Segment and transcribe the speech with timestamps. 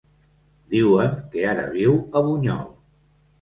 [0.71, 2.67] Diuen que ara viu a Bunyol.